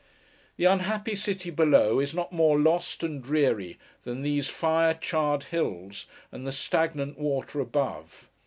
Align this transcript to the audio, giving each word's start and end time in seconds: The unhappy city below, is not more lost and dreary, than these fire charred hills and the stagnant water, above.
The 0.57 0.65
unhappy 0.65 1.15
city 1.15 1.51
below, 1.51 1.99
is 1.99 2.11
not 2.15 2.31
more 2.33 2.59
lost 2.59 3.03
and 3.03 3.21
dreary, 3.23 3.77
than 4.03 4.23
these 4.23 4.47
fire 4.49 4.95
charred 4.95 5.43
hills 5.43 6.07
and 6.31 6.47
the 6.47 6.51
stagnant 6.51 7.19
water, 7.19 7.59
above. 7.59 8.27